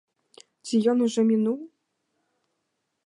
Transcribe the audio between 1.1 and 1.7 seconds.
мінуў?